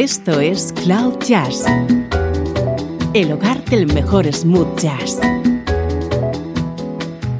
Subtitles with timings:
[0.00, 1.64] Esto es Cloud Jazz,
[3.14, 5.18] el hogar del mejor smooth jazz,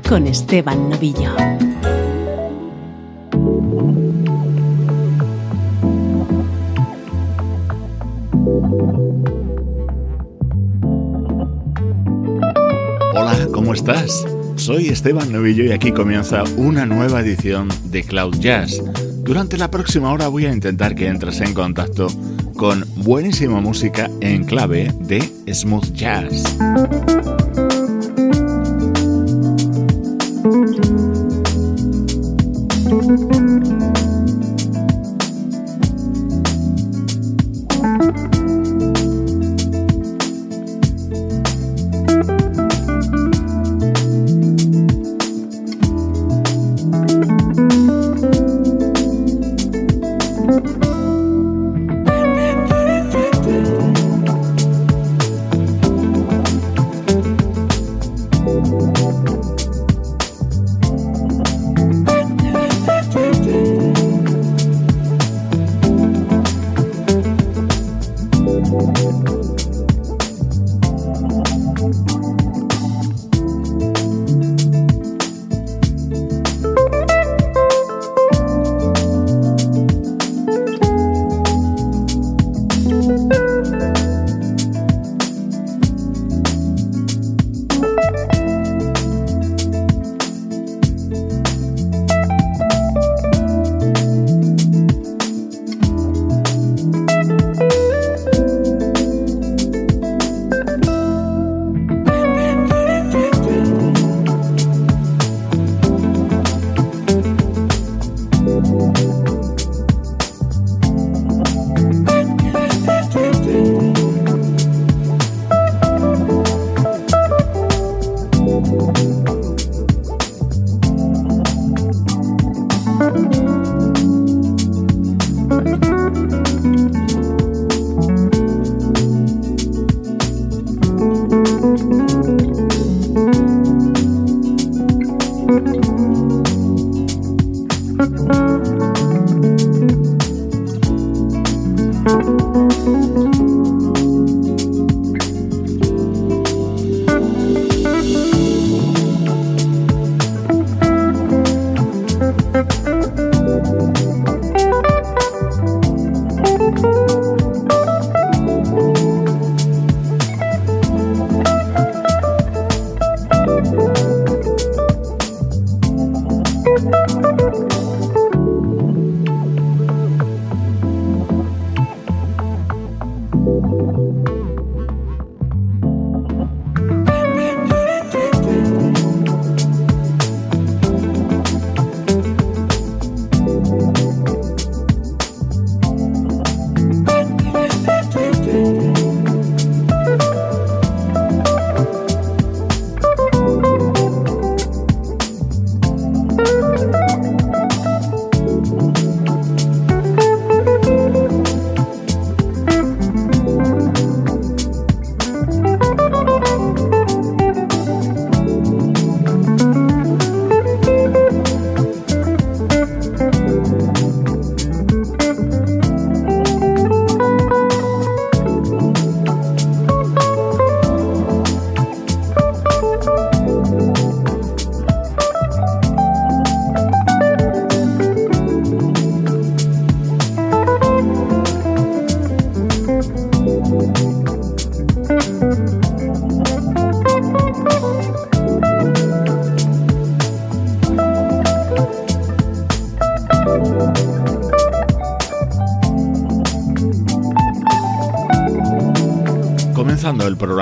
[0.09, 1.31] con Esteban Novillo.
[13.15, 14.27] Hola, ¿cómo estás?
[14.57, 18.83] Soy Esteban Novillo y aquí comienza una nueva edición de Cloud Jazz.
[19.23, 22.09] Durante la próxima hora voy a intentar que entres en contacto
[22.59, 25.21] con buenísima música en clave de
[25.55, 26.59] smooth jazz.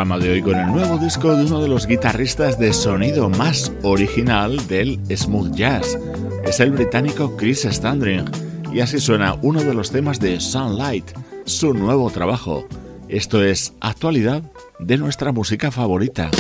[0.07, 3.73] Programa de hoy con el nuevo disco de uno de los guitarristas de sonido más
[3.83, 5.99] original del smooth jazz.
[6.45, 8.25] Es el británico Chris Standring
[8.73, 11.11] y así suena uno de los temas de Sunlight,
[11.45, 12.69] su nuevo trabajo.
[13.09, 14.45] Esto es actualidad
[14.79, 16.31] de nuestra música favorita.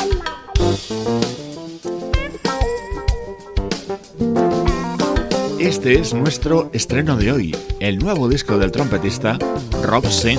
[5.58, 9.38] Este es nuestro estreno de hoy, el nuevo disco del trompetista
[9.82, 10.38] Rob Sin.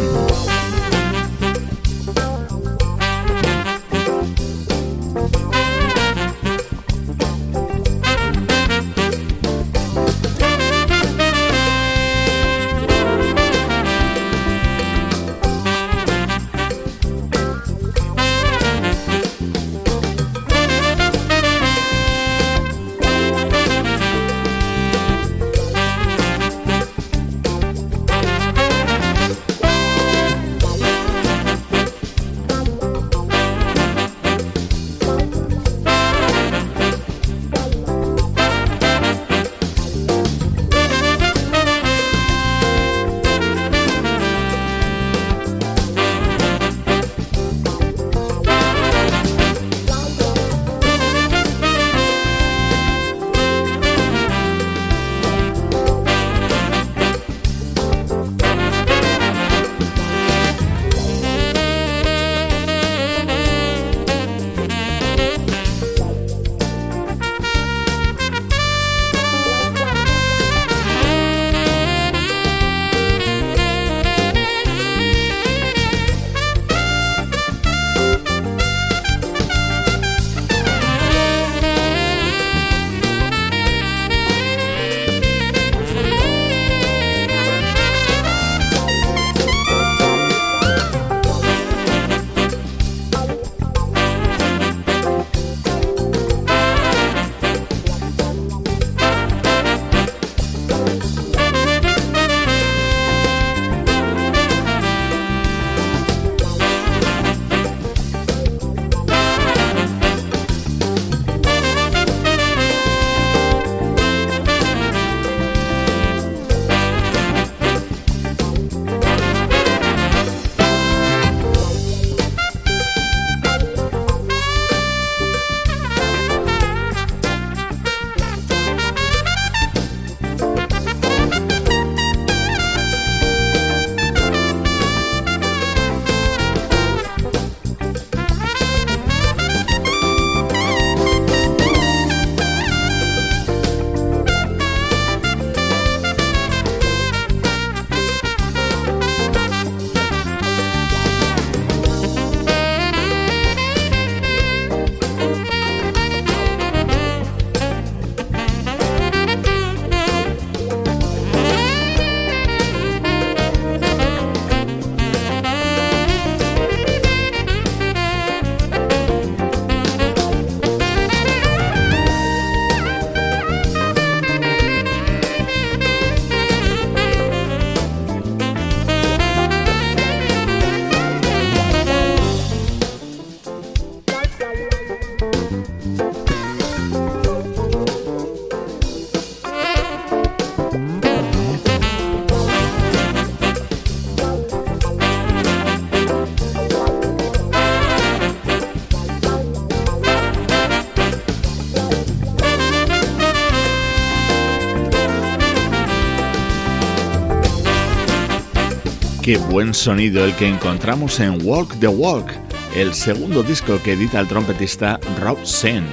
[209.57, 212.31] Buen sonido el que encontramos en Walk the Walk,
[212.75, 215.83] el segundo disco que edita el trompetista Rob Sen.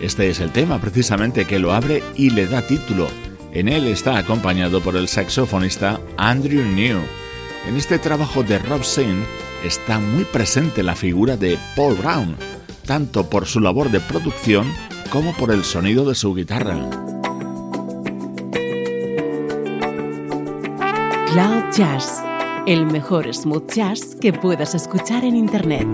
[0.00, 3.08] Este es el tema precisamente que lo abre y le da título.
[3.52, 6.98] En él está acompañado por el saxofonista Andrew New.
[7.68, 9.22] En este trabajo de Rob Sen
[9.66, 12.36] está muy presente la figura de Paul Brown,
[12.86, 14.66] tanto por su labor de producción
[15.10, 16.88] como por el sonido de su guitarra.
[21.26, 22.29] Cloud Jazz
[22.70, 25.88] el mejor smooth jazz que puedas escuchar en Internet.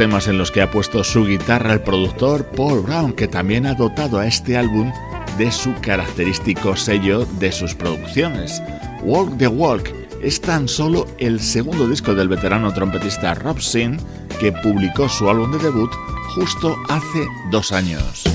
[0.00, 3.74] Temas en los que ha puesto su guitarra el productor Paul Brown, que también ha
[3.74, 4.90] dotado a este álbum
[5.36, 8.62] de su característico sello de sus producciones.
[9.02, 9.90] Walk the Walk
[10.22, 13.98] es tan solo el segundo disco del veterano trompetista Rob Sin,
[14.40, 15.92] que publicó su álbum de debut
[16.34, 18.29] justo hace dos años.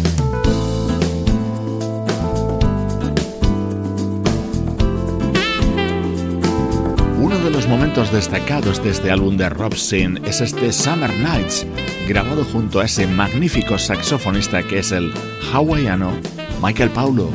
[7.67, 11.65] Momentos destacados de este álbum de Rob Sin es este Summer Nights,
[12.07, 15.13] grabado junto a ese magnífico saxofonista que es el
[15.51, 16.11] hawaiano
[16.61, 17.29] Michael Paulo.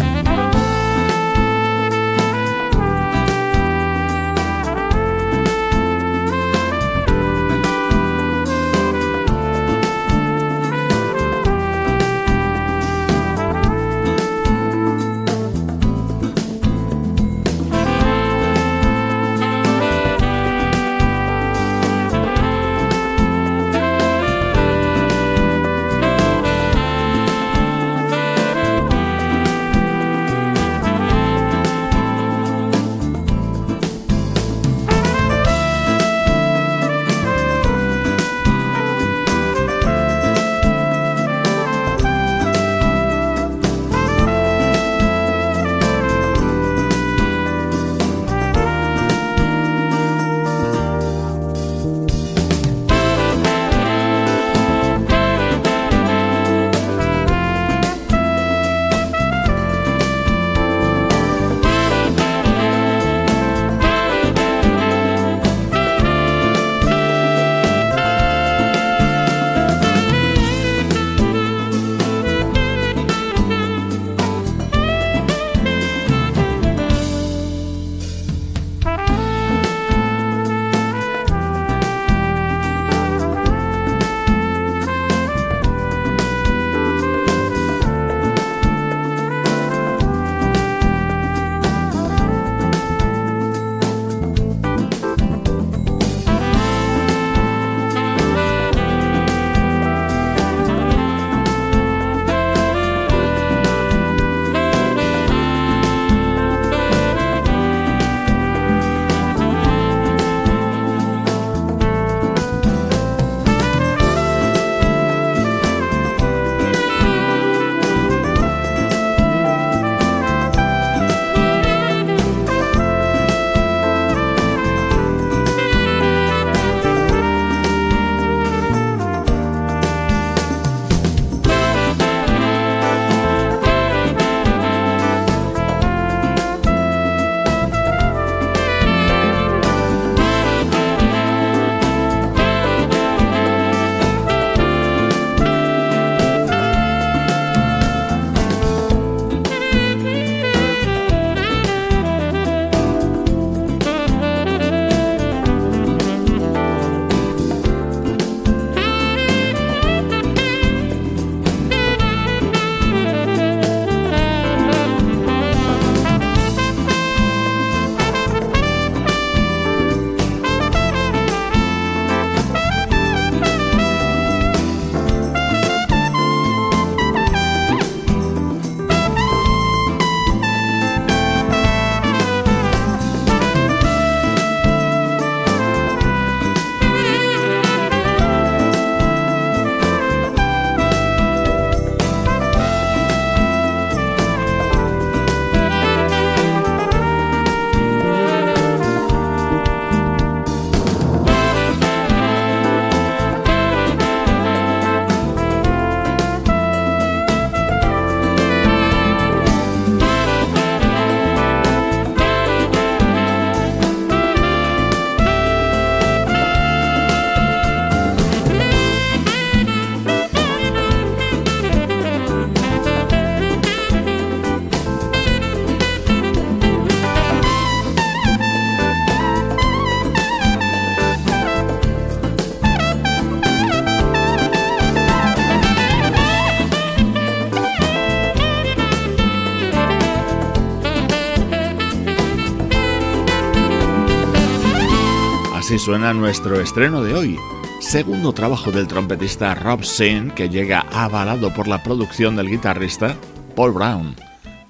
[245.90, 247.36] Suena nuestro estreno de hoy,
[247.80, 253.16] segundo trabajo del trompetista Rob Sin que llega avalado por la producción del guitarrista
[253.56, 254.14] Paul Brown.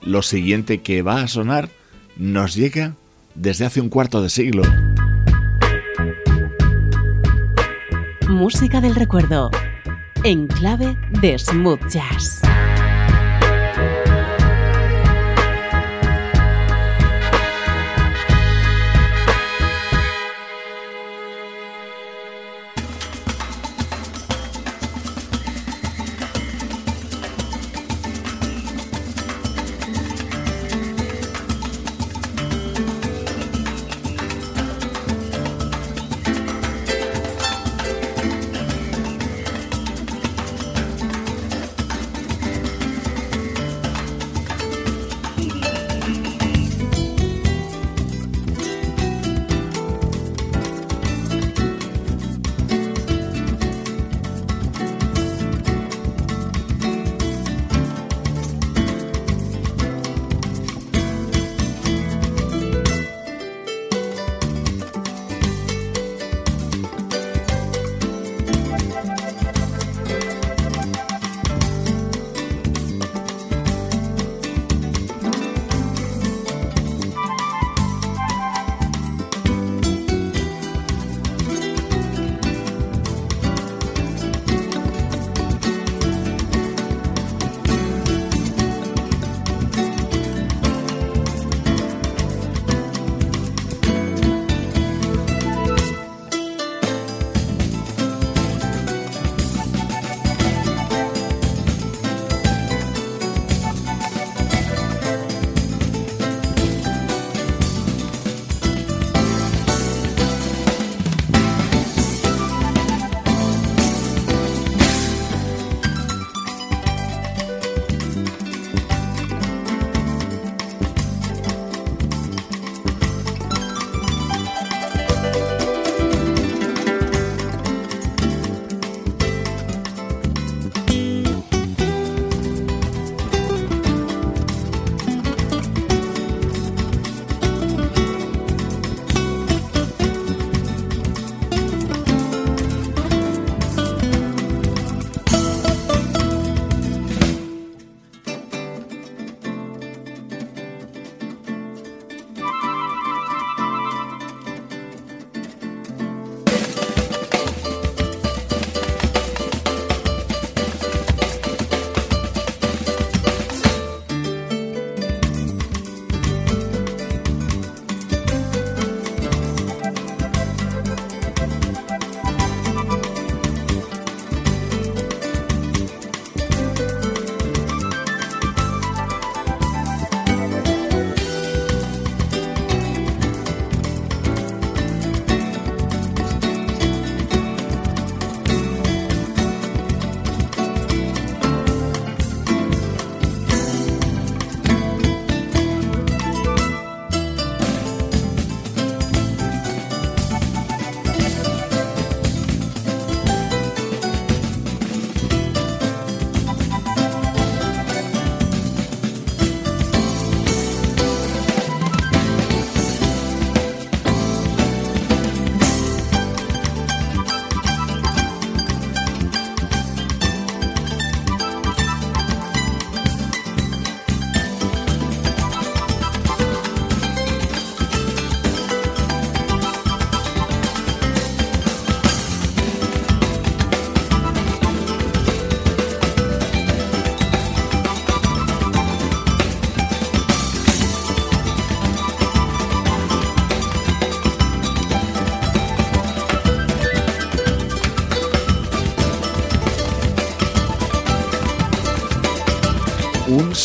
[0.01, 1.69] Lo siguiente que va a sonar
[2.17, 2.95] nos llega
[3.35, 4.63] desde hace un cuarto de siglo.
[8.27, 9.51] Música del recuerdo,
[10.25, 12.41] en clave de smooth jazz.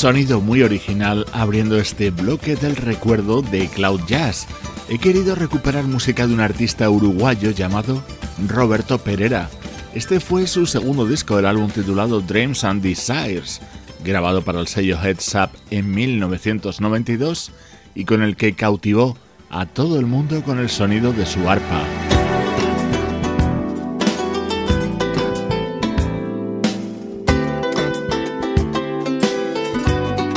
[0.05, 4.45] Sonido muy original abriendo este bloque del recuerdo de Cloud Jazz.
[4.87, 8.03] He querido recuperar música de un artista uruguayo llamado
[8.47, 9.49] Roberto Pereira.
[9.95, 13.61] Este fue su segundo disco del álbum titulado Dreams and Desires,
[14.03, 17.51] grabado para el sello Heads Up en 1992
[17.95, 19.17] y con el que cautivó
[19.49, 22.04] a todo el mundo con el sonido de su arpa.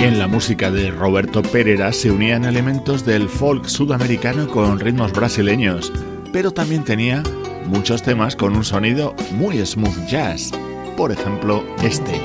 [0.00, 5.92] En la música de Roberto Pereira se unían elementos del folk sudamericano con ritmos brasileños.
[6.32, 7.22] pero también tenía
[7.66, 10.52] muchos temas con un sonido muy smooth jazz,
[10.96, 12.20] por ejemplo este.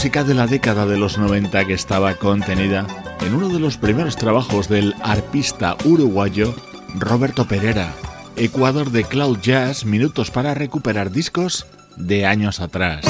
[0.00, 2.86] Música de la década de los 90 que estaba contenida
[3.20, 6.54] en uno de los primeros trabajos del arpista uruguayo
[6.98, 7.92] Roberto Pereira,
[8.34, 11.66] Ecuador de Cloud Jazz, minutos para recuperar discos
[11.98, 13.04] de años atrás.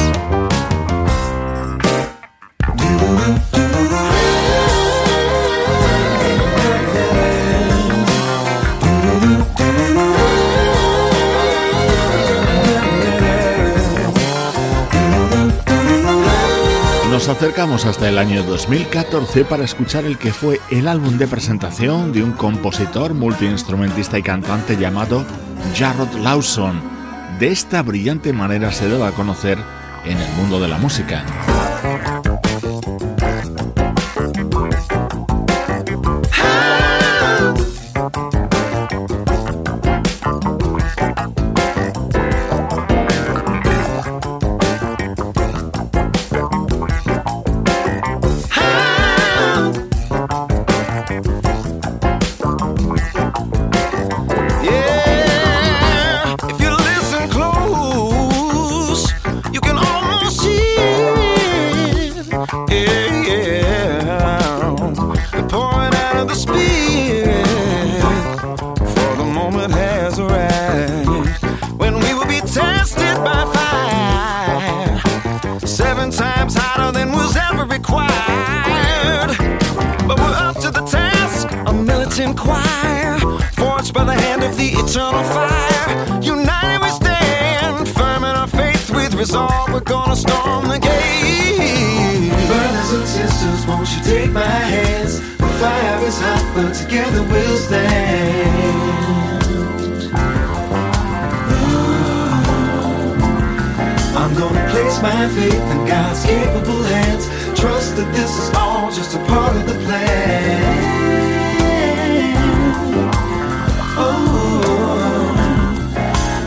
[17.30, 22.22] Acercamos hasta el año 2014 para escuchar el que fue el álbum de presentación de
[22.22, 25.24] un compositor, multiinstrumentista y cantante llamado
[25.76, 26.80] Jarrod Lawson.
[27.38, 29.58] De esta brillante manera se debe a conocer
[30.04, 32.19] en el mundo de la música.
[108.00, 110.60] that this is all just a part of the plan.
[113.98, 115.34] Oh,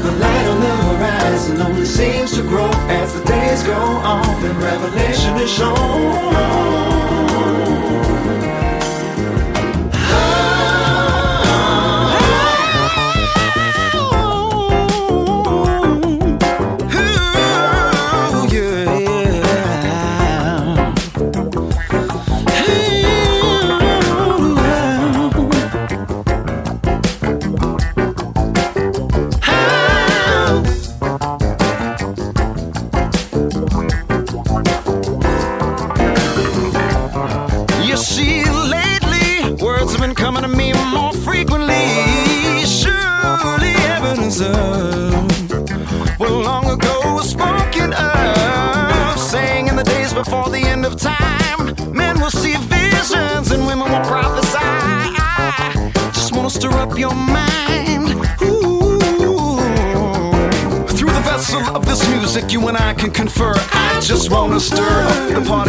[0.01, 4.57] the light on the horizon only seems to grow as the days go on and
[4.63, 6.92] revelation is shown.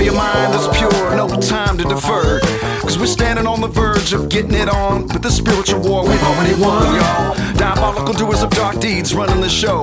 [0.05, 2.40] your mind is pure, no time to defer.
[2.81, 5.07] Cause we're standing on the verge of getting it on.
[5.09, 7.35] But the spiritual war we've already won, y'all.
[7.55, 9.83] Diabolical doers of dark deeds running the show.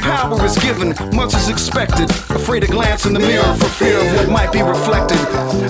[0.00, 2.10] Power is given, much is expected.
[2.30, 5.18] Afraid to glance in the mirror for fear of what might be reflected.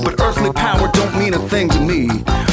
[0.04, 2.08] But earthly power don't mean a thing to me.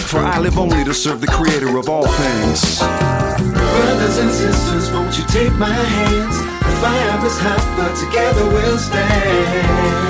[0.09, 2.79] For I live only to serve the creator of all things.
[2.79, 6.51] Brothers and sisters, won't you take my hands?
[6.81, 10.01] fire is hot, but together we'll stand.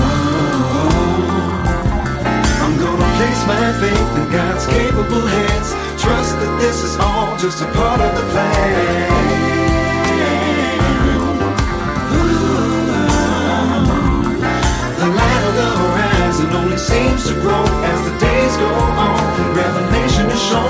[0.00, 0.88] Oh,
[2.64, 5.87] I'm gonna place my faith in God's capable hands.
[6.40, 9.38] That this is all just a part of the plan.
[16.78, 19.54] Seems to grow as the days go on.
[19.54, 20.68] Revelation is shown.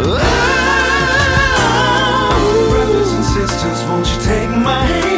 [0.00, 0.18] Oh,
[2.72, 5.13] brothers and sisters, won't you take my hand?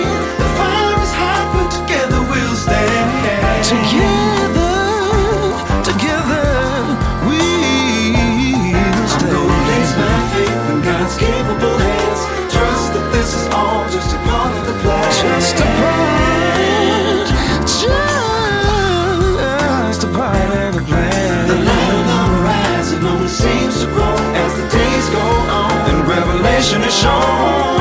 [26.67, 27.76] deixa no chão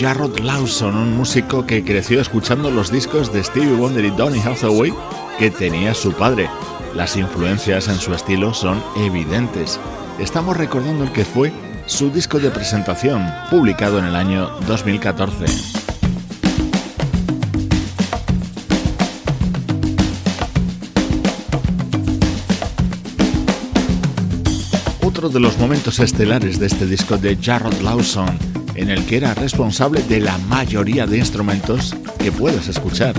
[0.00, 4.94] Jarrod Lawson, un músico que creció escuchando los discos de Stevie Wonder y Donny Hathaway
[5.38, 6.48] que tenía su padre.
[6.94, 9.78] Las influencias en su estilo son evidentes.
[10.18, 11.52] Estamos recordando el que fue
[11.84, 15.44] su disco de presentación, publicado en el año 2014.
[25.02, 28.38] Otro de los momentos estelares de este disco de Jarrod Lawson,
[28.80, 33.14] en el que era responsable de la mayoría de instrumentos que puedes escuchar.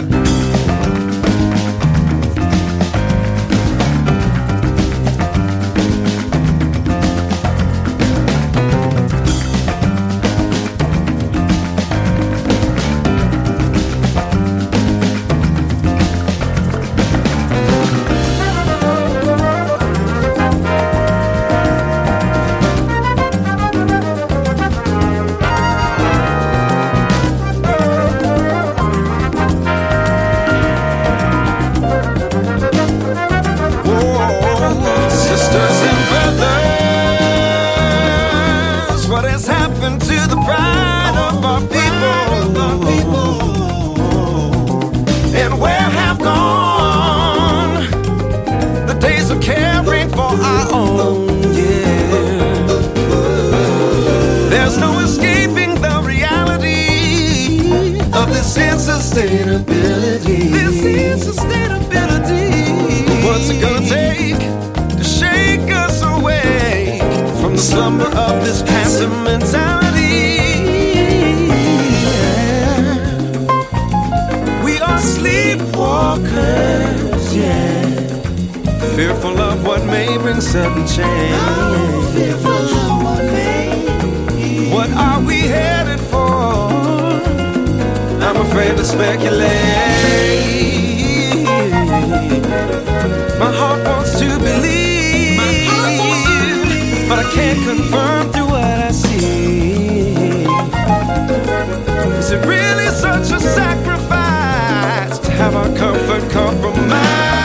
[76.15, 77.85] stalkers, yeah.
[78.95, 81.33] Fearful of what may bring sudden change.
[81.33, 84.69] I'm fearful of what may.
[84.73, 86.27] What are we headed for?
[88.27, 89.51] I'm afraid to speculate.
[93.39, 95.37] My heart wants to believe,
[97.07, 100.13] but I can't confirm through what I see.
[102.19, 103.90] Is it really such a sacrifice?
[105.51, 107.41] have our comfort compromised.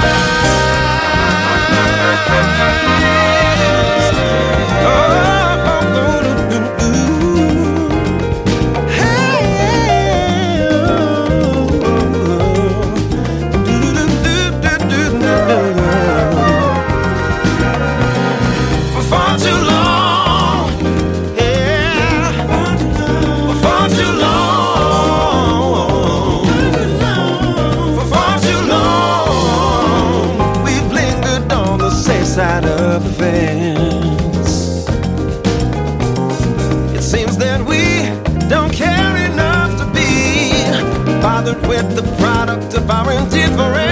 [41.97, 43.86] the product of our indifference.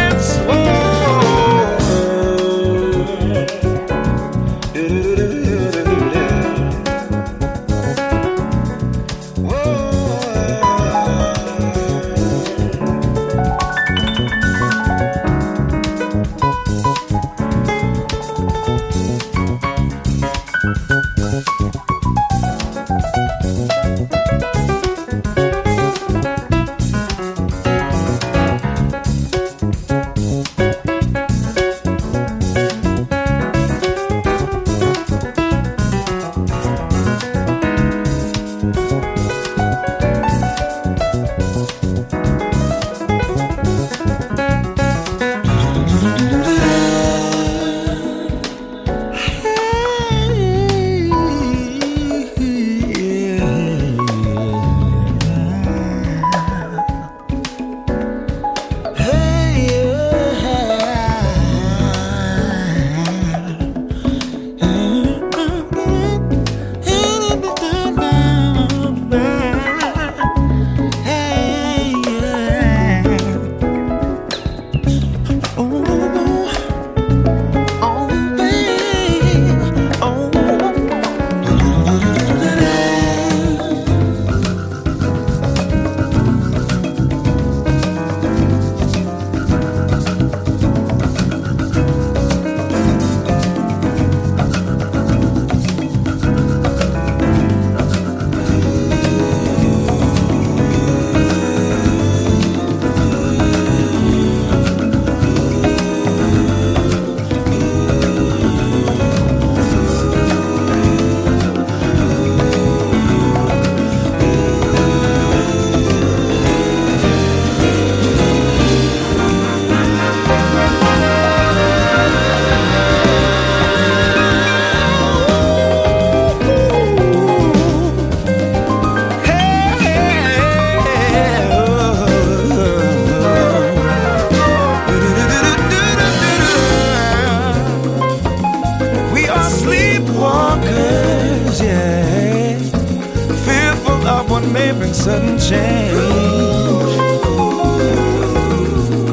[144.46, 145.94] May bring sudden change.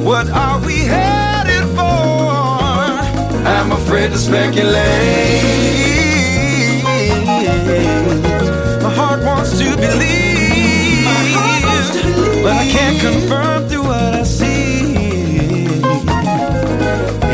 [0.03, 2.31] What are we headed for?
[3.47, 5.43] I'm afraid to speculate.
[8.83, 11.05] My heart wants to believe,
[12.43, 14.95] but I can't confirm through what I see.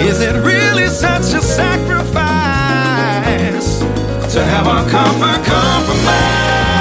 [0.07, 2.07] Is it really such a sacrifice
[4.33, 6.76] to have our comfort compromised?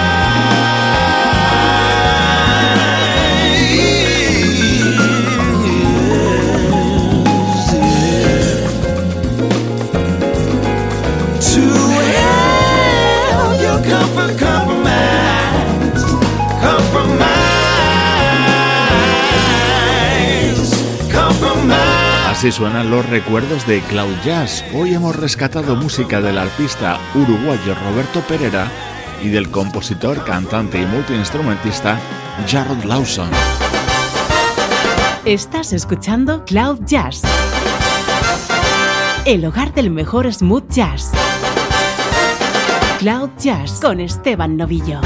[22.47, 24.65] Así suenan los recuerdos de Cloud Jazz.
[24.73, 28.71] Hoy hemos rescatado música del artista uruguayo Roberto Pereira
[29.21, 31.99] y del compositor, cantante y multiinstrumentista
[32.49, 33.31] Jared Lawson.
[35.25, 37.23] Estás escuchando Cloud Jazz,
[39.25, 41.11] el hogar del mejor smooth jazz.
[43.01, 45.01] Cloud Jazz con Esteban Novillo.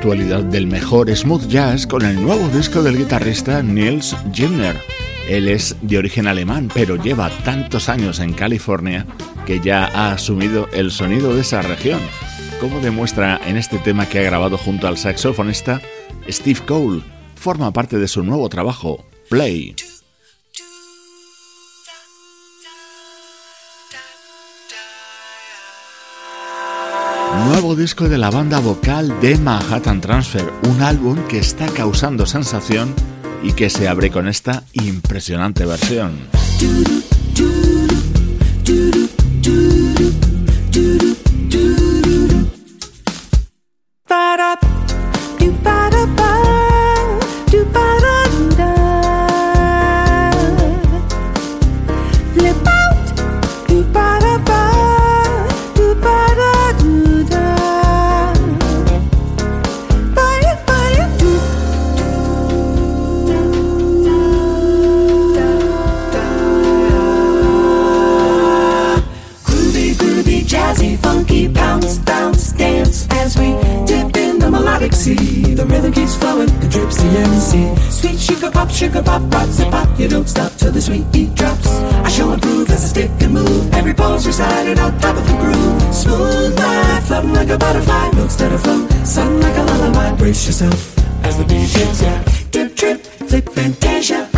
[0.00, 4.80] Actualidad del mejor smooth jazz con el nuevo disco del guitarrista Niels Gimner.
[5.28, 9.06] Él es de origen alemán, pero lleva tantos años en California
[9.44, 12.00] que ya ha asumido el sonido de esa región,
[12.62, 15.82] como demuestra en este tema que ha grabado junto al saxofonista
[16.30, 17.02] Steve Cole.
[17.34, 19.76] Forma parte de su nuevo trabajo, Play.
[27.52, 32.94] Nuevo disco de la banda vocal de Manhattan Transfer, un álbum que está causando sensación
[33.42, 36.12] y que se abre con esta impresionante versión.
[78.20, 79.98] Sugar pop, sugar pop, rocks and pop.
[79.98, 81.68] You don't stop till the sweet beat drops.
[81.68, 83.74] I show and prove as I stick and move.
[83.74, 85.94] Every pose recited on top of the groove.
[85.94, 88.10] Smooth life, floating like a butterfly.
[88.12, 90.16] Notes that are flow, sung like a lullaby.
[90.16, 92.22] Brace yourself as the beat hits ya.
[92.50, 94.29] Dip, trip, flip, fantasia.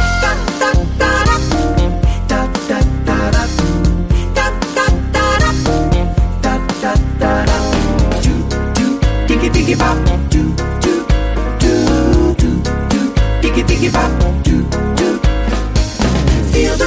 [13.83, 14.22] Diggy, diggy, bop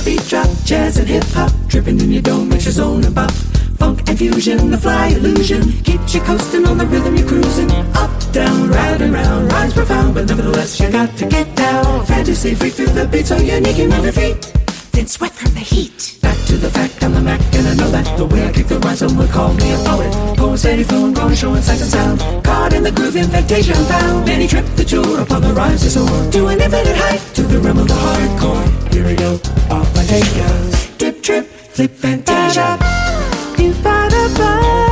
[0.05, 3.31] beat drop, jazz and hip hop, dripping in your dome makes your zone and.
[3.77, 7.71] Funk and fusion, the fly illusion keeps you coasting on the rhythm you're cruising.
[7.95, 12.05] Up, down, round and round, rhymes profound, but nevertheless you got to get down.
[12.05, 14.53] Fantasy freak through the beat, so unique you move your feet.
[14.91, 16.14] Then sweat from the heat.
[16.55, 18.79] To the fact, I'm the Mac, and I know that the way I kick the
[18.79, 20.09] rhyme, someone call me a poet.
[20.37, 22.45] Poem steady flowing, growing, showing sight and sound.
[22.45, 24.25] Caught in the groove, invitation found.
[24.25, 27.59] Many trip the tour upon the rhymes to soar to an infinite height, to the
[27.59, 28.93] realm of the hardcore.
[28.93, 29.33] Here we go,
[29.69, 30.47] off I take ya.
[30.97, 32.79] Dip, trip, flip, fantasia.
[33.57, 34.84] Do ba da ba,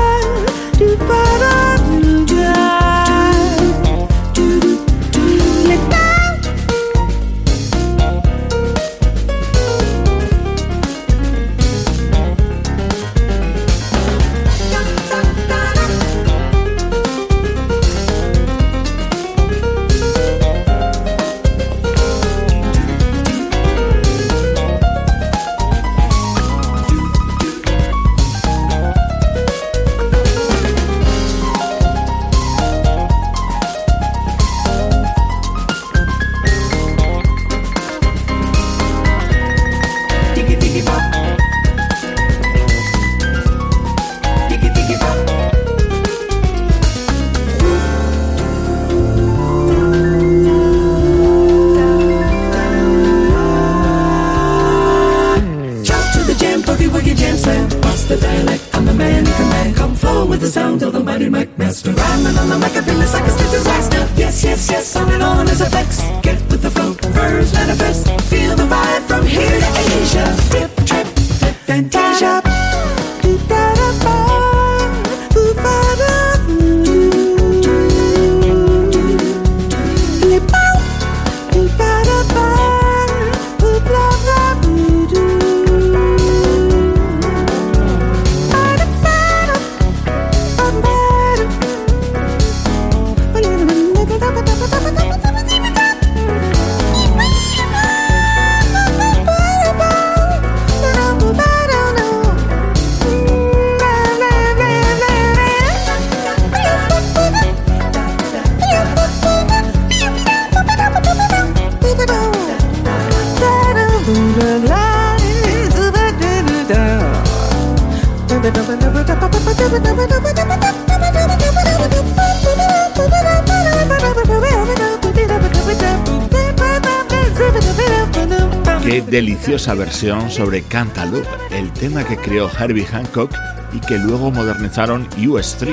[129.44, 133.36] deliciosa versión sobre Cantaloupe, el tema que creó Herbie Hancock
[133.74, 135.68] y que luego modernizaron US3.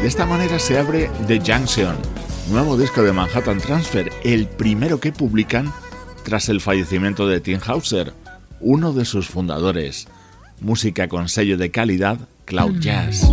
[0.00, 1.96] De esta manera se abre The Junction,
[2.50, 5.72] nuevo disco de Manhattan Transfer, el primero que publican
[6.24, 8.14] tras el fallecimiento de Tim Hauser,
[8.58, 10.08] uno de sus fundadores.
[10.60, 13.30] Música con sello de calidad Cloud Jazz.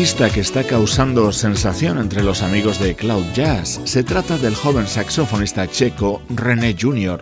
[0.00, 3.82] Artista que está causando sensación entre los amigos de Cloud Jazz.
[3.84, 7.20] Se trata del joven saxofonista checo René Jr.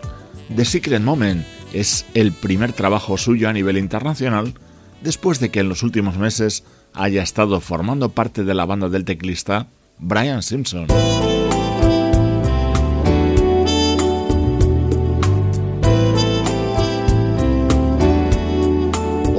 [0.55, 4.53] The Secret Moment es el primer trabajo suyo a nivel internacional
[5.01, 6.63] después de que en los últimos meses
[6.93, 9.67] haya estado formando parte de la banda del teclista
[9.97, 10.87] Brian Simpson.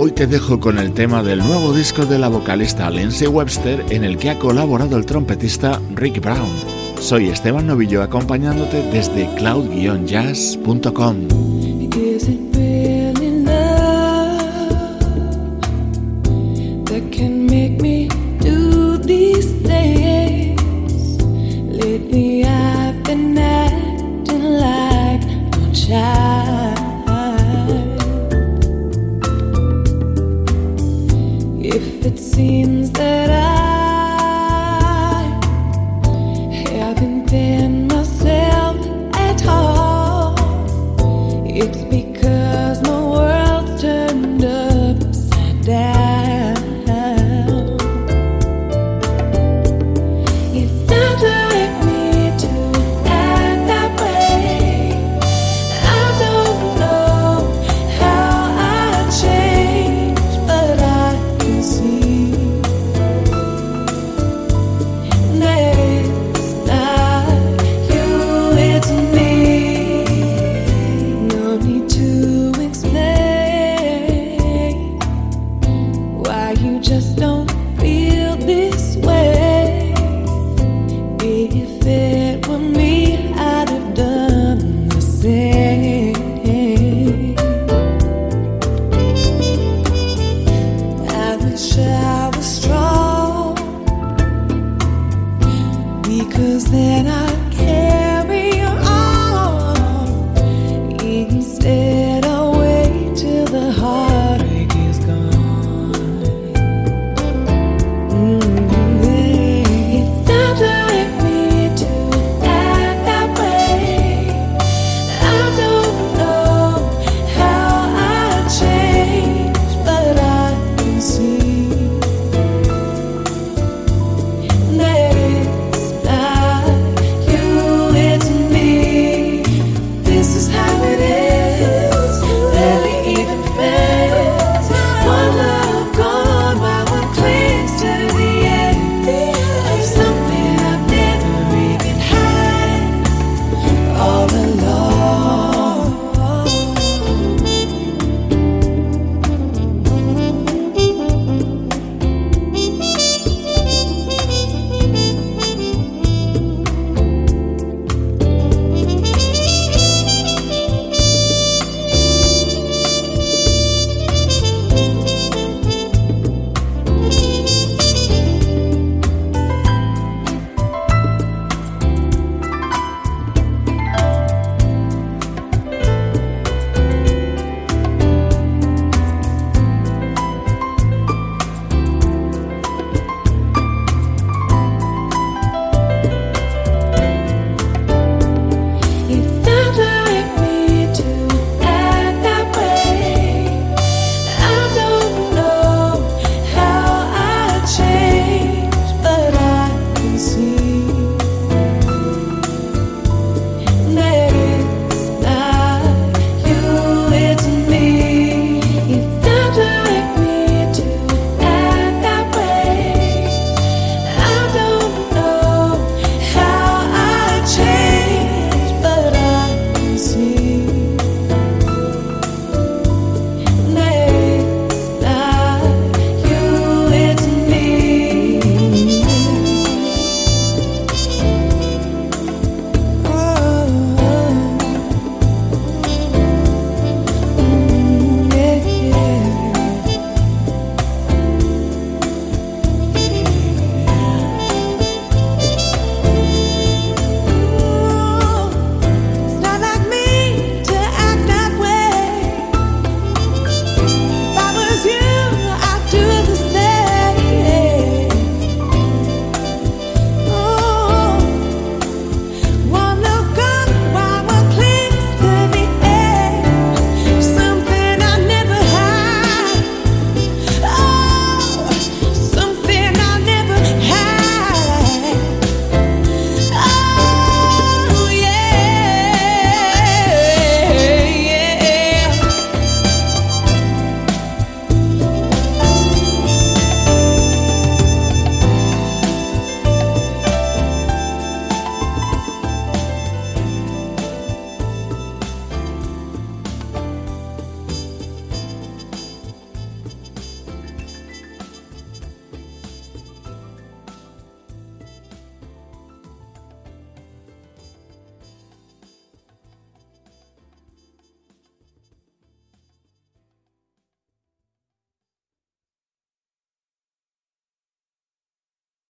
[0.03, 4.03] Hoy te dejo con el tema del nuevo disco de la vocalista Lindsay Webster en
[4.03, 6.49] el que ha colaborado el trompetista Rick Brown.
[6.99, 11.60] Soy Esteban Novillo acompañándote desde cloud-jazz.com.